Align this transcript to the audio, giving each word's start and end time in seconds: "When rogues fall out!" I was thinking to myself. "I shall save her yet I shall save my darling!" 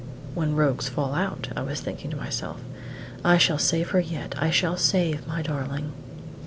"When 0.33 0.55
rogues 0.55 0.89
fall 0.89 1.13
out!" 1.13 1.49
I 1.55 1.61
was 1.61 1.79
thinking 1.79 2.09
to 2.09 2.17
myself. 2.17 2.59
"I 3.23 3.37
shall 3.37 3.59
save 3.59 3.91
her 3.91 3.99
yet 3.99 4.33
I 4.41 4.49
shall 4.49 4.75
save 4.75 5.27
my 5.27 5.43
darling!" 5.43 5.91